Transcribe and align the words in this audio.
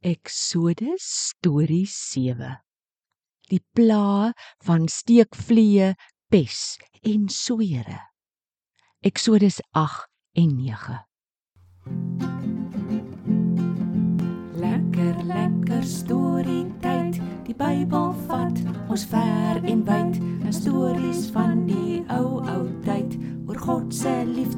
Eksodus 0.00 1.04
storie 1.28 1.84
7. 1.84 2.54
Die 3.50 3.60
pla 3.76 4.32
van 4.64 4.86
steekvliee, 4.88 5.90
pes 6.32 6.78
en 7.04 7.26
swere. 7.28 7.98
Eksodus 9.04 9.60
8 9.76 10.08
en 10.40 10.56
9. 10.56 10.96
Lekker 14.64 15.20
lekker 15.28 15.84
storie 15.84 16.64
tyd. 16.80 17.20
Die 17.44 17.58
Bybel 17.60 18.14
vat 18.24 18.64
ons 18.88 19.04
ver 19.04 19.60
en 19.60 19.84
wyd. 19.84 20.16
'n 20.16 20.52
Stories 20.52 21.28
van 21.36 21.66
die 21.68 21.79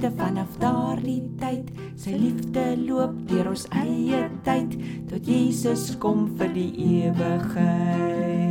liefde 0.03 0.19
vanaf 0.19 0.57
daardie 0.59 1.23
tyd. 1.39 1.69
Sy 1.97 2.11
liefde 2.19 2.63
loop 2.87 3.13
deur 3.31 3.53
ons 3.53 3.67
eie 3.71 4.25
tyd 4.43 4.75
tot 5.07 5.23
Jesus 5.27 5.93
kom 6.03 6.25
vir 6.39 6.51
die 6.57 6.73
ewigheid. 7.07 8.51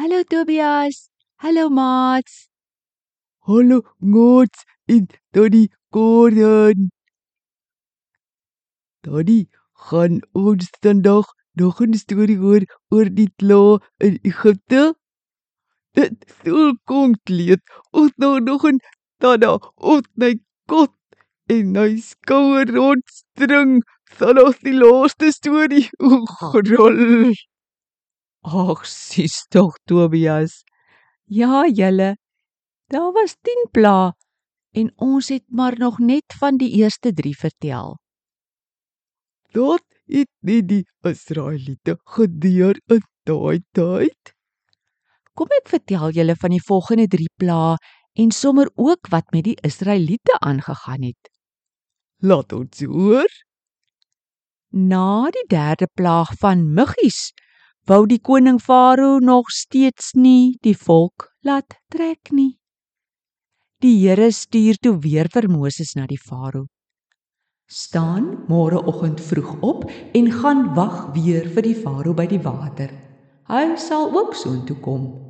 Hallo 0.00 0.22
Tobias. 0.24 1.10
Hallo 1.44 1.68
maats. 1.68 2.48
Hallo 3.44 3.82
Ngots 4.00 4.64
en 4.88 5.06
Daddy 5.36 5.68
Gordon. 5.92 6.88
Daddy, 9.04 9.48
gaan 9.72 10.22
ons 10.32 10.72
vandag 10.80 11.28
nog 11.52 11.80
'n 11.80 11.92
storie 11.94 12.40
hoor 12.40 12.64
oor 12.88 13.04
die 13.12 13.28
kla 13.36 13.80
in 14.00 14.18
Egipte? 14.22 14.94
Dit 15.94 16.24
sou 16.42 16.74
kom 16.90 17.14
kleed. 17.28 17.62
Ons 17.92 18.12
nou 18.18 18.40
nog 18.40 18.66
'n 18.66 18.78
tada 19.22 19.52
op 19.76 20.06
my 20.16 20.34
kot 20.66 20.94
en 21.48 21.76
hy 21.76 21.96
skouer 22.10 22.66
rondstring. 22.76 23.82
Sal 24.18 24.38
ons 24.44 24.58
die 24.66 24.74
laaste 24.74 25.30
storie 25.32 25.88
rol. 26.70 27.32
Ag, 28.44 28.84
sis 28.86 29.46
tog 29.50 29.78
Tobias. 29.86 30.64
Ja, 31.26 31.64
julle. 31.66 32.16
Daar 32.92 33.12
was 33.12 33.36
10 33.42 33.68
pla 33.72 34.12
en 34.74 34.92
ons 34.96 35.28
het 35.28 35.44
maar 35.48 35.78
nog 35.78 35.98
net 35.98 36.34
van 36.38 36.56
die 36.56 36.70
eerste 36.82 37.12
3 37.12 37.36
vertel. 37.38 37.96
Het 39.54 40.28
nie 40.42 40.62
die 40.62 40.84
Israeliete 41.06 41.96
gedeur 42.04 42.76
in 42.90 43.00
daai 43.24 43.62
tyd. 43.72 44.33
Kom 45.34 45.50
ek 45.50 45.70
vertel 45.72 46.12
julle 46.14 46.36
van 46.38 46.52
die 46.54 46.62
volgende 46.62 47.08
3 47.10 47.26
pla 47.42 47.74
en 48.14 48.30
sommer 48.30 48.68
ook 48.78 49.08
wat 49.10 49.32
met 49.34 49.48
die 49.48 49.56
Israeliete 49.66 50.36
aangegaan 50.38 51.02
het. 51.02 51.30
Laat 52.22 52.52
ons 52.54 52.84
hoor. 52.86 53.30
Na 54.70 55.30
die 55.34 55.46
derde 55.50 55.88
plaag 55.94 56.30
van 56.38 56.62
muggies 56.74 57.32
wou 57.90 58.04
die 58.06 58.20
koning 58.22 58.60
Farao 58.62 59.18
nog 59.18 59.50
steeds 59.50 60.14
nie 60.14 60.54
die 60.62 60.76
volk 60.78 61.28
laat 61.42 61.74
trek 61.90 62.30
nie. 62.30 62.54
Die 63.82 63.98
Here 64.06 64.30
stuur 64.32 64.78
toe 64.80 64.94
weer 65.02 65.28
vir 65.34 65.50
Moses 65.50 65.96
na 65.98 66.06
die 66.06 66.18
Farao. 66.18 66.68
Staan 67.66 68.46
môreoggend 68.46 69.20
vroeg 69.20 69.58
op 69.66 69.84
en 69.90 70.30
gaan 70.30 70.64
wag 70.78 71.10
weer 71.18 71.50
vir 71.50 71.66
die 71.66 71.76
Farao 71.76 72.14
by 72.14 72.30
die 72.30 72.40
water. 72.40 72.94
Hy 73.50 73.76
sal 73.76 74.14
ook 74.14 74.34
soontoe 74.38 74.78
kom. 74.80 75.23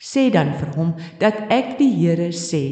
Sê 0.00 0.30
dan 0.30 0.52
vir 0.58 0.70
hom 0.76 0.94
dat 1.20 1.46
ek 1.52 1.78
die 1.78 1.92
Here 1.94 2.30
sê 2.32 2.64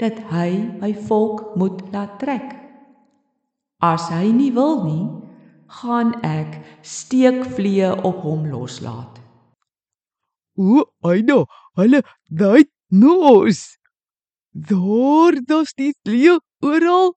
dat 0.00 0.18
hy 0.32 0.50
my 0.80 0.92
volk 1.08 1.56
moet 1.56 1.82
laat 1.92 2.18
trek. 2.18 2.56
As 3.82 4.08
hy 4.10 4.30
nie 4.34 4.50
wil 4.54 4.84
nie, 4.86 5.06
gaan 5.80 6.14
ek 6.26 6.58
steekvliee 6.82 7.92
op 8.06 8.22
hom 8.26 8.46
loslaat. 8.50 9.18
O, 10.58 10.84
Aina, 11.08 11.42
hulle 11.80 12.02
daai 12.28 12.68
nos. 12.90 13.78
Daar 14.52 15.38
daar's 15.48 15.72
die 15.74 15.94
vliee 16.04 16.36
oral. 16.60 17.14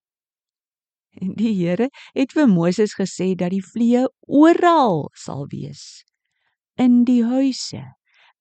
En 1.20 1.36
die 1.36 1.54
Here 1.56 1.90
het 2.16 2.32
vir 2.36 2.48
Moses 2.48 2.96
gesê 2.96 3.34
dat 3.36 3.52
die 3.52 3.64
vliee 3.64 4.06
oral 4.28 5.10
sal 5.16 5.46
wees. 5.52 6.04
In 6.76 7.04
die 7.08 7.24
huise, 7.24 7.84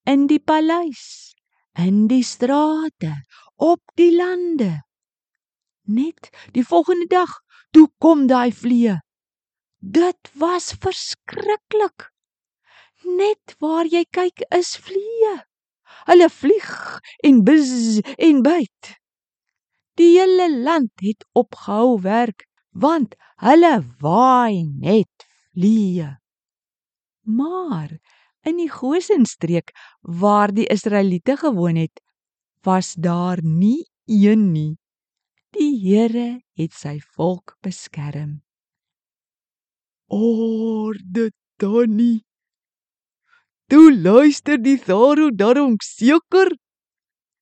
in 0.05 0.27
die 0.31 0.41
paleis, 0.41 1.35
in 1.79 2.07
die 2.09 2.23
strate, 2.23 3.15
op 3.57 3.81
die 3.99 4.13
lande. 4.15 4.83
Net 5.85 6.31
die 6.53 6.65
volgende 6.65 7.09
dag 7.11 7.41
toe 7.73 7.89
kom 7.99 8.27
daai 8.29 8.53
vliee. 8.53 8.99
Dit 9.79 10.31
was 10.41 10.73
verskriklik. 10.81 12.09
Net 13.05 13.57
waar 13.61 13.85
jy 13.85 14.05
kyk 14.09 14.47
is 14.57 14.77
vliee. 14.81 15.35
Hulle 16.09 16.29
vlieg 16.33 16.73
en 17.25 17.43
buzz 17.45 18.01
en 18.17 18.41
byt. 18.45 18.95
Die 20.01 20.17
hele 20.17 20.49
land 20.65 21.05
het 21.05 21.25
opgehou 21.37 22.01
werk 22.03 22.47
want 22.75 23.15
hulle 23.45 23.77
waai 24.03 24.65
net 24.67 25.27
vliee. 25.53 26.09
Maar 27.23 27.93
in 28.45 28.61
die 28.61 28.71
Gosenstreek 28.71 29.73
waar 30.01 30.53
die 30.55 30.67
Israeliete 30.73 31.37
gewoon 31.41 31.77
het, 31.77 32.01
was 32.65 32.95
daar 32.95 33.41
nie 33.43 33.85
een 34.07 34.53
nie. 34.53 34.77
Die 35.55 35.75
Here 35.79 36.41
het 36.59 36.73
sy 36.75 36.99
volk 37.15 37.57
beskerm. 37.63 38.43
Orde 40.11 41.31
Tannie. 41.57 42.25
Toe 43.71 43.95
luister 43.95 44.59
die 44.61 44.77
Farao 44.79 45.31
daarom 45.31 45.77
seker. 45.81 46.53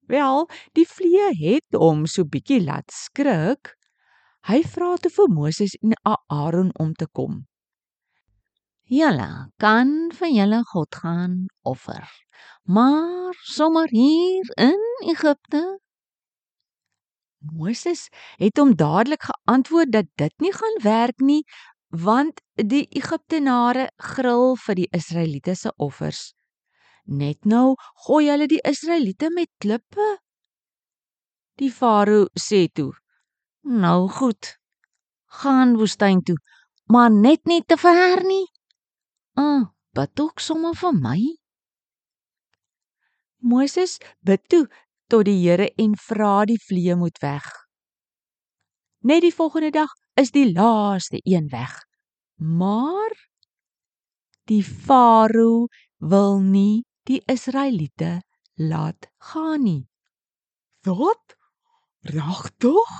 Wel, 0.06 0.46
die 0.76 0.86
vliee 0.86 1.30
het 1.40 1.78
hom 1.78 2.04
so 2.06 2.24
bietjie 2.28 2.60
laat 2.62 2.92
skrik. 2.92 3.72
Hy 4.46 4.60
vra 4.66 4.94
toe 5.00 5.10
vir 5.14 5.30
Moses 5.30 5.74
en 5.80 5.94
Aaron 6.04 6.70
om 6.82 6.92
te 6.94 7.06
kom. 7.06 7.46
Julle 8.92 9.48
kan 9.62 10.10
vir 10.12 10.28
julle 10.28 10.58
God 10.68 10.96
gaan 11.00 11.36
offer. 11.64 12.04
Maar 12.68 13.32
sommer 13.40 13.88
hier 13.88 14.50
in 14.60 14.82
Egipte 15.08 15.62
Moses 17.56 18.08
het 18.36 18.60
hom 18.60 18.76
dadelik 18.76 19.24
geantwoord 19.30 19.92
dat 19.96 20.10
dit 20.20 20.44
nie 20.44 20.52
gaan 20.52 20.78
werk 20.82 21.24
nie, 21.24 21.40
want 21.88 22.44
die 22.54 22.84
Egiptenare 23.00 23.88
gril 23.96 24.56
vir 24.66 24.80
die 24.82 24.88
Israeliete 24.92 25.56
se 25.56 25.72
offers. 25.76 26.34
Net 27.08 27.48
nou 27.48 27.74
gooi 28.06 28.28
hulle 28.28 28.46
die 28.46 28.60
Israeliete 28.60 29.32
met 29.32 29.50
klippe. 29.58 30.08
Die 31.56 31.72
Farao 31.72 32.28
sê 32.36 32.66
toe: 32.68 32.92
Nou 33.64 34.08
goed. 34.08 34.56
Gaan 35.42 35.78
woestyn 35.80 36.20
toe, 36.20 36.36
maar 36.92 37.10
net 37.10 37.48
nie 37.48 37.62
te 37.64 37.80
ver 37.80 38.20
nie. 38.28 38.51
Ah, 39.34 39.72
bid 39.96 40.20
ook 40.20 40.40
sommer 40.40 40.74
vir 40.76 40.92
my. 40.92 41.20
Moses 43.42 43.98
bid 44.20 44.44
toe 44.48 44.66
tot 45.08 45.26
die 45.26 45.38
Here 45.40 45.68
en 45.80 45.96
vra 45.96 46.44
die 46.48 46.60
vliee 46.60 46.96
moet 46.96 47.18
weg. 47.22 47.48
Net 49.02 49.24
die 49.24 49.34
volgende 49.34 49.72
dag 49.74 49.90
is 50.20 50.30
die 50.30 50.52
laaste 50.52 51.20
een 51.24 51.48
weg. 51.50 51.74
Maar 52.36 53.16
die 54.50 54.62
Farao 54.62 55.68
wil 55.98 56.40
nie 56.40 56.84
die 57.08 57.22
Israeliete 57.26 58.20
laat 58.54 59.08
gaan 59.18 59.62
nie. 59.62 59.86
Wat? 60.86 61.36
Regtig? 62.02 62.94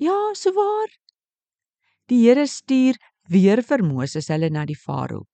Ja, 0.00 0.34
so 0.34 0.52
waar. 0.52 0.88
Die 2.08 2.24
Here 2.26 2.46
stuur 2.46 2.96
weer 3.28 3.62
vir 3.62 3.84
Moses 3.84 4.28
hulle 4.32 4.50
na 4.50 4.64
die 4.68 4.76
Farao. 4.76 5.26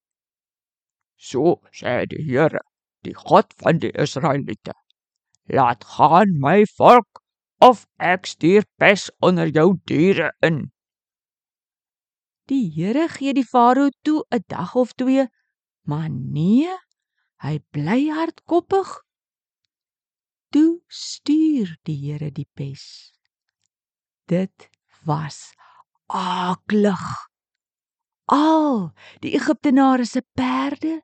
So 1.19 1.61
sê 1.75 2.07
die 2.07 2.23
Here, 2.23 2.63
die 3.03 3.15
God 3.15 3.53
van 3.59 3.81
die 3.83 3.91
Israeliete: 3.91 4.73
Laat 5.51 5.85
gaan 5.85 6.39
my 6.39 6.63
volk 6.79 7.23
of 7.61 7.87
ek 7.99 8.27
stuur 8.31 8.63
pes 8.79 9.09
onder 9.21 9.51
jou 9.51 9.75
diere 9.91 10.31
in. 10.47 10.71
Die 12.49 12.71
Here 12.71 13.09
gee 13.11 13.35
die 13.35 13.45
Farao 13.45 13.91
toe 14.07 14.23
'n 14.31 14.45
dag 14.47 14.75
of 14.75 14.95
twee, 14.95 15.27
maar 15.83 16.09
nee, 16.09 16.71
hy 17.43 17.59
bly 17.75 18.01
hardkoppig. 18.15 18.89
Toe 20.55 20.81
stuur 20.87 21.77
die 21.83 21.99
Here 22.07 22.31
die 22.31 22.49
pes. 22.55 23.13
Dit 24.31 24.71
was 25.05 25.53
aklig. 26.07 27.03
Al 28.29 28.93
die 29.21 29.35
Egiptenare 29.35 30.05
se 30.05 30.23
perde, 30.37 31.03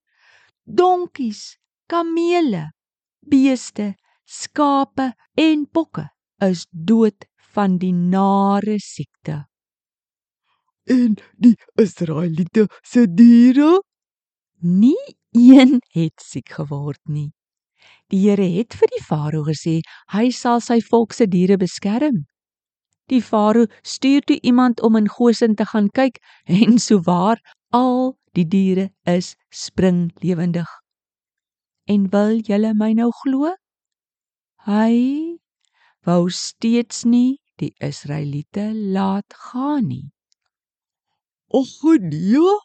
donkies, 0.66 1.56
kamele, 1.88 2.70
beeste, 3.26 3.94
skape 4.25 5.12
en 5.37 5.66
bokke 5.72 6.08
is 6.43 6.66
dood 6.70 7.26
van 7.55 7.78
die 7.78 7.93
nare 7.93 8.78
siekte. 8.81 9.44
En 10.84 11.16
die 11.40 11.55
Israeliete 11.81 12.66
se 12.82 13.06
diere? 13.08 13.81
Nie 14.61 15.16
een 15.32 15.81
het 15.94 16.20
siek 16.20 16.50
geword 16.58 17.00
nie. 17.08 17.32
Die 18.12 18.20
Here 18.28 18.44
het 18.58 18.76
vir 18.76 18.90
die 18.93 19.02
Farao 19.05 19.44
gesê 19.49 19.78
hy 20.12 20.28
sal 20.31 20.61
sy 20.61 20.81
volk 20.84 21.14
se 21.16 21.26
diere 21.31 21.56
beskerm. 21.61 22.25
Die 23.08 23.22
Farao 23.25 23.69
stuur 23.82 24.25
toe 24.28 24.38
iemand 24.43 24.81
om 24.81 24.96
in 24.96 25.08
Goshen 25.08 25.56
te 25.56 25.64
gaan 25.72 25.88
kyk 25.88 26.20
en 26.44 26.78
souwaar 26.78 27.40
al 27.72 28.14
die 28.34 28.46
diere 28.46 28.90
is 29.08 29.34
springlewendig. 29.50 30.69
En 31.86 32.08
wil 32.10 32.40
julle 32.40 32.75
my 32.75 32.92
nou 32.98 33.10
glo? 33.22 33.54
Hy 34.66 35.38
wou 36.04 36.28
steeds 36.32 37.04
nie 37.04 37.38
die 37.60 37.72
Israeliete 37.78 38.70
laat 38.75 39.36
gaan 39.48 39.88
nie. 39.88 40.10
Och 41.54 41.82
nee. 42.00 42.58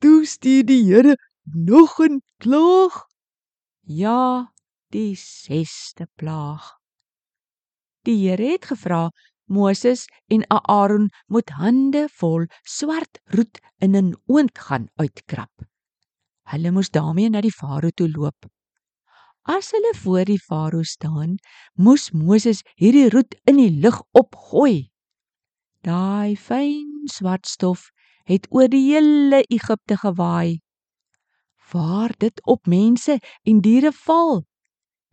Toe 0.00 0.24
stuur 0.26 0.64
die 0.64 0.84
Here 0.84 1.14
nog 1.44 2.00
'n 2.00 2.22
klaag. 2.42 3.06
Ja, 3.80 4.52
die 4.88 5.14
6ste 5.14 6.06
plaag. 6.16 6.80
Die 8.02 8.16
Here 8.28 8.52
het 8.52 8.64
gevra 8.64 9.10
Moses 9.50 10.06
en 10.30 10.44
Aaron 10.48 11.08
moet 11.26 11.50
hande 11.58 12.06
vol 12.20 12.46
swart 12.62 13.18
roet 13.34 13.58
in 13.82 13.96
'n 13.96 14.14
oond 14.30 14.58
gaan 14.58 14.86
uitkrap. 15.02 15.50
Hulle 16.50 16.70
moes 16.70 16.90
daarmee 16.90 17.28
na 17.30 17.40
die 17.40 17.56
farao 17.60 17.90
toe 17.90 18.08
loop. 18.08 18.46
As 19.42 19.70
hulle 19.74 19.92
voor 20.02 20.24
die 20.24 20.38
farao 20.38 20.82
staan, 20.82 21.36
moes 21.74 22.10
Moses 22.12 22.62
hierdie 22.76 23.10
roet 23.10 23.34
in 23.44 23.56
die 23.56 23.70
lug 23.70 24.02
opgooi. 24.12 24.90
Daai 25.82 26.36
fyn 26.36 27.08
swart 27.08 27.46
stof 27.46 27.90
het 28.24 28.46
oor 28.50 28.68
die 28.68 28.84
hele 28.92 29.42
Egipte 29.48 29.96
gewaai. 29.96 30.60
Waar 31.72 32.14
dit 32.18 32.40
op 32.46 32.66
mense 32.66 33.18
en 33.42 33.60
diere 33.60 33.92
val, 33.92 34.44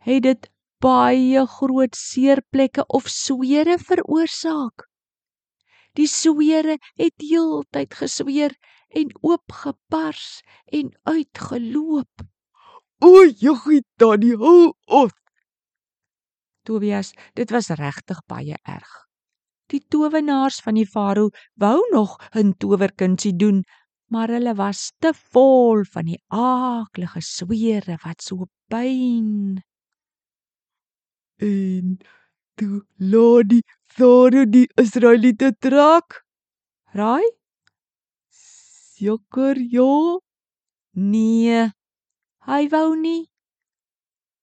het 0.06 0.22
dit 0.22 0.50
baie 0.80 1.46
groot 1.46 1.96
seerplekke 1.96 2.84
of 2.86 3.08
swere 3.10 3.78
veroorsaak. 3.78 4.86
Die 5.98 6.06
swere 6.06 6.78
het 7.00 7.24
heeltyd 7.24 7.94
gesweer 7.94 8.54
en 8.88 9.10
oopgepars 9.20 10.42
en 10.64 10.92
uitgeloop. 11.02 12.24
O, 13.02 13.24
joggie, 13.26 13.82
tannie, 13.98 14.36
hou 14.38 14.72
op. 14.86 15.14
Tobias, 16.66 17.12
dit 17.34 17.50
was 17.50 17.70
regtig 17.78 18.22
baie 18.30 18.56
erg. 18.62 18.90
Die 19.68 19.80
towenaars 19.92 20.60
van 20.64 20.78
die 20.78 20.86
farao 20.88 21.30
wou 21.60 21.80
nog 21.92 22.16
'n 22.34 22.54
towerkunsie 22.58 23.36
doen, 23.36 23.64
maar 24.10 24.28
hulle 24.28 24.54
was 24.54 24.92
te 24.98 25.12
vol 25.14 25.84
van 25.84 26.04
die 26.04 26.22
aaklige 26.28 27.20
swere 27.20 27.98
wat 28.04 28.22
so 28.22 28.46
pyn. 28.68 29.60
En 31.38 31.98
toe 32.58 32.82
laat 32.98 33.48
die 33.48 33.62
Farao 33.86 34.44
die 34.46 34.66
Israeliete 34.76 35.52
trek. 35.58 36.22
Raai? 36.94 37.24
Seker 38.30 39.58
ja. 39.58 40.18
Nee. 40.92 41.70
Hy 42.48 42.62
wou 42.72 42.96
nie. 42.96 43.28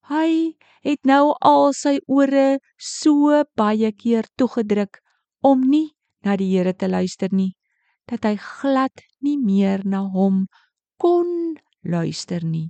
Hy 0.07 0.55
het 0.85 1.01
nou 1.09 1.33
al 1.41 1.73
sy 1.73 1.97
ore 2.07 2.59
so 2.77 3.41
baie 3.57 3.91
keer 3.91 4.27
toegedruk 4.37 5.01
om 5.41 5.65
nie 5.65 5.89
na 6.25 6.35
die 6.37 6.51
Here 6.53 6.73
te 6.73 6.87
luister 6.89 7.29
nie, 7.33 7.53
dat 8.09 8.25
hy 8.25 8.35
glad 8.37 9.03
nie 9.21 9.37
meer 9.37 9.83
na 9.85 10.03
hom 10.13 10.45
kon 11.01 11.57
luister 11.83 12.45
nie. 12.45 12.69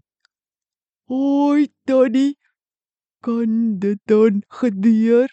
Hoi, 1.11 1.67
tannie. 1.87 2.35
Kan 3.25 3.79
dit 3.81 3.97
dan 4.05 4.43
gebeur? 4.47 5.29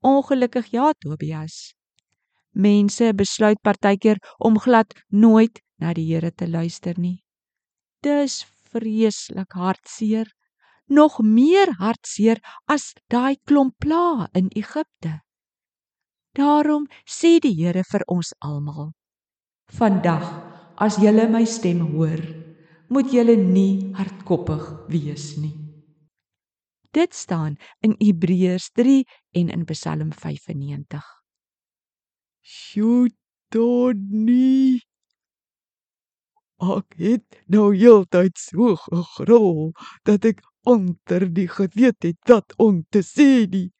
Ongelukkig 0.00 0.66
ja, 0.66 0.92
Tobias. 0.92 1.72
Mense 2.52 3.14
besluit 3.14 3.60
partykeer 3.64 4.20
om 4.36 4.58
glad 4.60 4.92
nooit 5.08 5.62
na 5.80 5.94
die 5.96 6.04
Here 6.04 6.34
te 6.34 6.44
luister 6.48 7.00
nie. 7.00 7.24
Dis 8.04 8.44
vreeslik 8.68 9.56
hartseer, 9.56 10.28
nog 10.84 11.16
meer 11.24 11.72
hartseer 11.80 12.44
as 12.68 12.92
daai 13.08 13.40
klomp 13.48 13.72
pla 13.80 14.28
in 14.36 14.52
Egipte. 14.52 15.22
Daarom 16.36 16.84
sê 17.08 17.38
die 17.40 17.56
Here 17.56 17.88
vir 17.88 18.04
ons 18.04 18.36
almal: 18.44 18.92
Vandag, 19.72 20.28
as 20.76 21.00
julle 21.00 21.24
my 21.32 21.46
stem 21.48 21.86
hoor, 21.96 22.20
moet 22.92 23.08
julle 23.08 23.40
nie 23.40 23.94
hardkoppig 23.96 24.74
wees 24.92 25.38
nie. 25.40 25.63
Dit 26.94 27.14
staan 27.14 27.56
in 27.80 27.94
Hebreërs 27.98 28.70
3 28.70 29.02
en 29.30 29.48
in 29.48 29.64
Psalm 29.64 30.12
95. 30.12 31.02
Sjoe, 32.40 33.10
tannie. 33.48 34.78
Ek 36.62 36.94
het 37.00 37.40
nou 37.50 37.72
heeltyd 37.74 38.38
so 38.38 38.76
gegrol 38.78 39.72
dat 40.06 40.28
ek 40.30 40.44
onder 40.62 41.26
die 41.34 41.48
geweet 41.50 42.06
het 42.06 42.20
dat 42.30 42.54
om 42.62 42.84
te 42.94 43.02
sê 43.02 43.42
die 43.50 43.72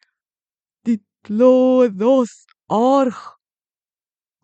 die 0.83 0.99
kloos 1.23 2.35
arg. 2.67 3.23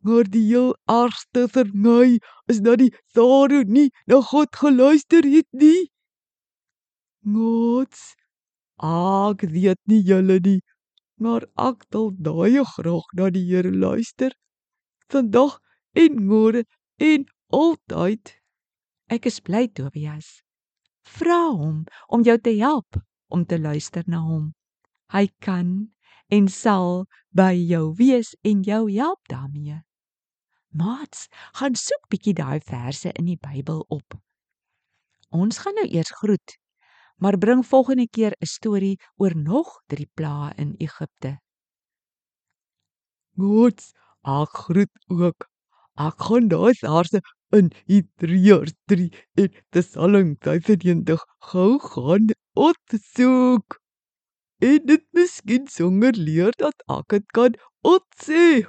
Maar 0.07 0.31
die 0.31 0.47
heel 0.47 0.77
argste 0.87 1.49
vir 1.51 1.75
my 1.75 2.21
is 2.47 2.63
dat 2.63 2.79
die 2.87 2.95
Farao 3.11 3.67
nie 3.67 3.91
na 4.07 4.23
God 4.31 4.55
geluister 4.63 5.27
het 5.27 5.51
nie. 5.51 5.91
Gods 7.27 8.15
Ek 8.81 9.43
weet 9.45 9.81
nie 9.93 10.01
julle 10.01 10.39
nie, 10.41 10.61
maar 11.21 11.45
ek 11.61 11.85
wil 11.93 12.11
daai 12.17 12.65
graag 12.65 13.09
na 13.13 13.29
die 13.29 13.45
Here 13.45 13.71
luister. 13.71 14.33
Vandag 15.13 15.59
en 15.93 16.17
môre 16.25 16.65
en 16.97 17.27
altyd. 17.53 18.41
Ek 19.11 19.27
is 19.27 19.41
bly 19.41 19.67
Tobias. 19.69 20.41
Vra 21.05 21.51
hom 21.53 21.85
om 22.09 22.25
jou 22.25 22.39
te 22.39 22.57
help 22.57 22.97
om 23.29 23.45
te 23.45 23.59
luister 23.59 24.05
na 24.07 24.23
hom. 24.25 24.55
Hy 25.13 25.29
kan 25.45 25.93
en 26.31 26.49
sal 26.49 27.05
by 27.37 27.53
jou 27.53 27.93
wees 27.99 28.33
en 28.47 28.63
jou 28.65 28.87
help 28.89 29.29
daarmee. 29.29 29.83
Mats, 30.73 31.27
gaan 31.59 31.75
soek 31.75 32.09
bietjie 32.09 32.35
daai 32.39 32.61
verse 32.65 33.13
in 33.19 33.27
die 33.27 33.37
Bybel 33.37 33.85
op. 33.91 34.17
Ons 35.35 35.59
gaan 35.59 35.77
nou 35.77 35.89
eers 35.91 36.15
groet 36.23 36.60
maar 37.21 37.39
bring 37.39 37.67
volgende 37.67 38.09
keer 38.09 38.33
'n 38.39 38.47
storie 38.47 38.97
oor 39.17 39.37
nog 39.37 39.69
drie 39.87 40.09
plaae 40.15 40.53
in 40.57 40.75
Egipte. 40.79 41.39
Gods, 43.37 43.93
ek 44.23 44.51
groet 44.65 44.95
ook. 45.09 45.49
Ek 46.07 46.17
gaan 46.27 46.49
daai 46.49 46.75
verse 46.75 47.21
in 47.59 47.71
Hebreërs 47.91 48.75
3 48.93 49.09
en 49.43 49.51
Psalm 49.71 50.37
25 50.41 51.25
gou 51.51 51.79
gaan 51.79 52.33
opsoek. 52.55 53.79
En 54.61 54.81
dit 54.87 55.05
miskien 55.17 55.69
sonder 55.69 56.17
leer 56.17 56.53
dat 56.57 56.85
ek 56.99 57.17
dit 57.17 57.27
kan 57.37 57.55
opsê. 57.81 58.61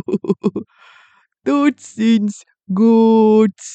Totsiens, 1.46 2.42
gods. 2.66 3.68